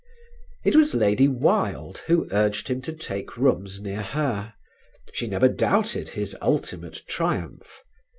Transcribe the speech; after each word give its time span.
It 0.65 0.75
was 0.75 0.95
Lady 0.95 1.27
Wilde 1.27 1.99
who 2.07 2.27
urged 2.31 2.69
him 2.69 2.81
to 2.81 2.91
take 2.91 3.37
rooms 3.37 3.79
near 3.79 4.01
her; 4.01 4.55
she 5.13 5.27
never 5.27 5.47
doubted 5.47 6.09
his 6.09 6.35
ultimate 6.41 7.03
triumph. 7.07 7.83